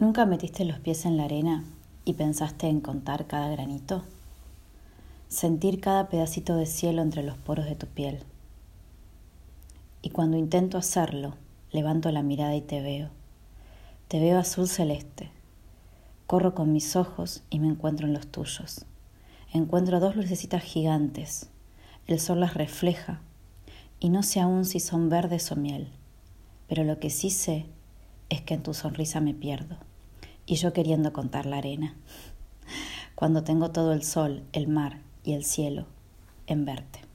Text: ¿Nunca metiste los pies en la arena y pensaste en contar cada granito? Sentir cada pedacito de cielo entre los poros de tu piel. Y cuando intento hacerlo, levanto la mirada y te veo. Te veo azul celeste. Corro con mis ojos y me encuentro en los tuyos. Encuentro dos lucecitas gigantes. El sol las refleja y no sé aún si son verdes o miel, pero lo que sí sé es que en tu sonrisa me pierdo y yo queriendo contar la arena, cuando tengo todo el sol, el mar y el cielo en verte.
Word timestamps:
¿Nunca 0.00 0.26
metiste 0.26 0.64
los 0.64 0.78
pies 0.78 1.06
en 1.06 1.16
la 1.16 1.24
arena 1.24 1.64
y 2.04 2.12
pensaste 2.12 2.68
en 2.68 2.80
contar 2.80 3.26
cada 3.26 3.48
granito? 3.48 4.04
Sentir 5.26 5.80
cada 5.80 6.08
pedacito 6.08 6.54
de 6.54 6.66
cielo 6.66 7.02
entre 7.02 7.24
los 7.24 7.36
poros 7.36 7.64
de 7.66 7.74
tu 7.74 7.88
piel. 7.88 8.20
Y 10.00 10.10
cuando 10.10 10.36
intento 10.36 10.78
hacerlo, 10.78 11.34
levanto 11.72 12.12
la 12.12 12.22
mirada 12.22 12.54
y 12.54 12.60
te 12.60 12.80
veo. 12.80 13.10
Te 14.06 14.20
veo 14.20 14.38
azul 14.38 14.68
celeste. 14.68 15.32
Corro 16.28 16.54
con 16.54 16.72
mis 16.72 16.94
ojos 16.94 17.42
y 17.50 17.58
me 17.58 17.66
encuentro 17.66 18.06
en 18.06 18.12
los 18.12 18.28
tuyos. 18.28 18.86
Encuentro 19.52 19.98
dos 19.98 20.14
lucecitas 20.14 20.62
gigantes. 20.62 21.50
El 22.06 22.20
sol 22.20 22.38
las 22.38 22.54
refleja 22.54 23.20
y 23.98 24.10
no 24.10 24.22
sé 24.22 24.38
aún 24.38 24.64
si 24.64 24.78
son 24.78 25.08
verdes 25.08 25.50
o 25.50 25.56
miel, 25.56 25.88
pero 26.68 26.84
lo 26.84 27.00
que 27.00 27.10
sí 27.10 27.30
sé 27.30 27.66
es 28.28 28.42
que 28.42 28.54
en 28.54 28.62
tu 28.62 28.74
sonrisa 28.74 29.20
me 29.20 29.34
pierdo 29.34 29.87
y 30.48 30.56
yo 30.56 30.72
queriendo 30.72 31.12
contar 31.12 31.44
la 31.44 31.58
arena, 31.58 31.94
cuando 33.14 33.44
tengo 33.44 33.70
todo 33.70 33.92
el 33.92 34.02
sol, 34.02 34.44
el 34.52 34.66
mar 34.66 35.02
y 35.22 35.34
el 35.34 35.44
cielo 35.44 35.86
en 36.46 36.64
verte. 36.64 37.07